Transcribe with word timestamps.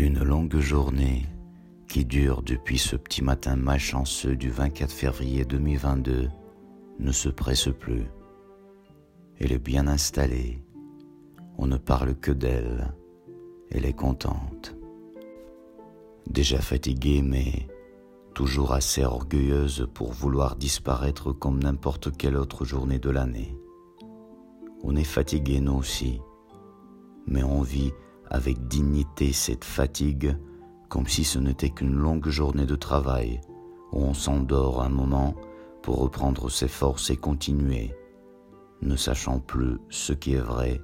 Une 0.00 0.22
longue 0.22 0.58
journée 0.58 1.26
qui 1.88 2.04
dure 2.04 2.42
depuis 2.42 2.78
ce 2.78 2.94
petit 2.94 3.20
matin 3.20 3.56
malchanceux 3.56 4.36
du 4.36 4.48
24 4.48 4.92
février 4.92 5.44
2022 5.44 6.28
ne 7.00 7.12
se 7.12 7.28
presse 7.28 7.68
plus. 7.76 8.04
Elle 9.40 9.50
est 9.50 9.58
bien 9.58 9.88
installée. 9.88 10.62
On 11.56 11.66
ne 11.66 11.78
parle 11.78 12.14
que 12.14 12.30
d'elle. 12.30 12.94
Elle 13.72 13.86
est 13.86 13.92
contente. 13.92 14.76
Déjà 16.30 16.60
fatiguée, 16.60 17.20
mais 17.20 17.66
toujours 18.34 18.74
assez 18.74 19.02
orgueilleuse 19.02 19.88
pour 19.94 20.12
vouloir 20.12 20.54
disparaître 20.54 21.32
comme 21.32 21.60
n'importe 21.60 22.16
quelle 22.16 22.36
autre 22.36 22.64
journée 22.64 23.00
de 23.00 23.10
l'année. 23.10 23.56
On 24.84 24.94
est 24.94 25.02
fatigué 25.02 25.60
nous 25.60 25.74
aussi, 25.74 26.20
mais 27.26 27.42
on 27.42 27.62
vit 27.62 27.92
avec 28.30 28.68
dignité 28.68 29.32
cette 29.32 29.64
fatigue 29.64 30.36
comme 30.88 31.06
si 31.06 31.24
ce 31.24 31.38
n'était 31.38 31.70
qu'une 31.70 31.94
longue 31.94 32.28
journée 32.28 32.66
de 32.66 32.76
travail 32.76 33.40
où 33.92 34.02
on 34.02 34.14
s'endort 34.14 34.82
un 34.82 34.88
moment 34.88 35.34
pour 35.82 36.00
reprendre 36.00 36.50
ses 36.50 36.68
forces 36.68 37.10
et 37.10 37.16
continuer, 37.16 37.94
ne 38.82 38.96
sachant 38.96 39.40
plus 39.40 39.78
ce 39.88 40.12
qui 40.12 40.34
est 40.34 40.40
vrai, 40.40 40.80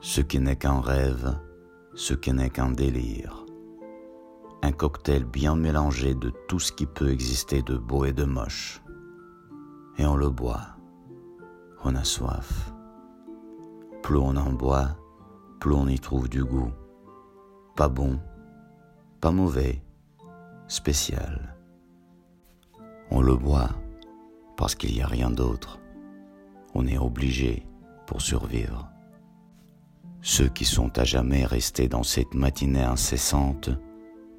ce 0.00 0.20
qui 0.20 0.38
n'est 0.38 0.56
qu'un 0.56 0.80
rêve, 0.80 1.38
ce 1.94 2.14
qui 2.14 2.32
n'est 2.32 2.50
qu'un 2.50 2.70
délire. 2.70 3.44
Un 4.62 4.72
cocktail 4.72 5.24
bien 5.24 5.56
mélangé 5.56 6.14
de 6.14 6.32
tout 6.48 6.60
ce 6.60 6.72
qui 6.72 6.86
peut 6.86 7.10
exister 7.10 7.62
de 7.62 7.76
beau 7.76 8.04
et 8.04 8.12
de 8.12 8.24
moche. 8.24 8.80
Et 9.98 10.06
on 10.06 10.16
le 10.16 10.30
boit. 10.30 10.76
On 11.84 11.96
a 11.96 12.04
soif. 12.04 12.72
Plus 14.02 14.18
on 14.18 14.36
en 14.36 14.52
boit, 14.52 14.96
on 15.70 15.86
y 15.86 15.98
trouve 15.98 16.28
du 16.28 16.44
goût. 16.44 16.72
Pas 17.76 17.88
bon, 17.88 18.18
pas 19.20 19.30
mauvais, 19.30 19.82
spécial. 20.66 21.56
On 23.10 23.20
le 23.20 23.36
boit 23.36 23.70
parce 24.56 24.74
qu'il 24.74 24.92
n'y 24.92 25.02
a 25.02 25.06
rien 25.06 25.30
d'autre. 25.30 25.78
On 26.74 26.86
est 26.86 26.98
obligé 26.98 27.64
pour 28.06 28.20
survivre. 28.20 28.88
Ceux 30.22 30.48
qui 30.48 30.64
sont 30.64 30.98
à 30.98 31.04
jamais 31.04 31.44
restés 31.44 31.88
dans 31.88 32.02
cette 32.02 32.34
matinée 32.34 32.82
incessante, 32.82 33.70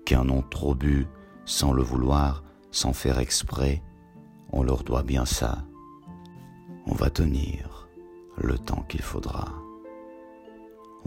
qui 0.05 0.15
en 0.15 0.29
ont 0.29 0.41
trop 0.41 0.75
bu 0.75 1.07
sans 1.45 1.73
le 1.73 1.83
vouloir, 1.83 2.43
sans 2.71 2.93
faire 2.93 3.19
exprès, 3.19 3.81
on 4.51 4.63
leur 4.63 4.83
doit 4.83 5.03
bien 5.03 5.25
ça. 5.25 5.63
On 6.85 6.93
va 6.93 7.09
tenir 7.09 7.87
le 8.37 8.57
temps 8.57 8.83
qu'il 8.87 9.01
faudra 9.01 9.62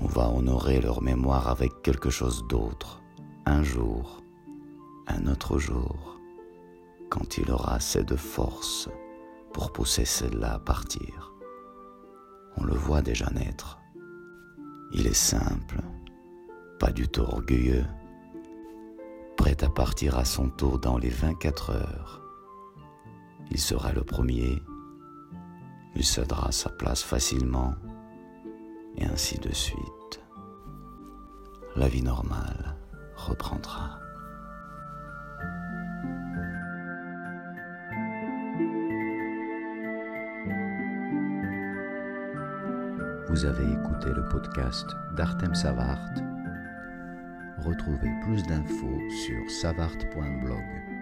on 0.06 0.08
va 0.08 0.28
honorer 0.28 0.80
leur 0.80 1.02
mémoire 1.02 1.48
avec 1.48 1.82
quelque 1.82 2.10
chose 2.10 2.46
d'autre, 2.46 3.02
un 3.44 3.64
jour, 3.64 4.22
un 5.08 5.26
autre 5.26 5.58
jour, 5.58 6.20
quand 7.10 7.38
il 7.38 7.50
aura 7.50 7.74
assez 7.74 8.04
de 8.04 8.14
force 8.14 8.88
pour 9.52 9.72
pousser 9.72 10.04
celle-là 10.04 10.54
à 10.54 10.58
partir. 10.60 11.32
On 12.56 12.62
le 12.62 12.74
voit 12.74 13.02
déjà 13.02 13.28
naître. 13.30 13.80
Il 14.92 15.08
est 15.08 15.12
simple, 15.12 15.82
pas 16.78 16.92
du 16.92 17.08
tout 17.08 17.22
orgueilleux, 17.22 17.84
prêt 19.36 19.64
à 19.64 19.68
partir 19.68 20.18
à 20.18 20.24
son 20.24 20.50
tour 20.50 20.78
dans 20.78 20.98
les 20.98 21.10
24 21.10 21.70
heures. 21.70 22.22
Il 23.50 23.58
sera 23.58 23.90
le 23.90 24.04
premier, 24.04 24.62
il 25.96 26.04
cédera 26.04 26.52
sa 26.52 26.70
place 26.70 27.02
facilement 27.02 27.74
et 28.96 29.04
ainsi 29.04 29.38
de 29.38 29.52
suite. 29.52 29.95
La 31.76 31.88
vie 31.88 32.02
normale 32.02 32.74
reprendra. 33.16 34.00
Vous 43.28 43.44
avez 43.44 43.70
écouté 43.70 44.08
le 44.08 44.26
podcast 44.30 44.86
d'Artem 45.16 45.54
Savart. 45.54 46.14
Retrouvez 47.58 48.10
plus 48.24 48.42
d'infos 48.44 48.98
sur 49.10 49.50
savart.blog. 49.50 50.95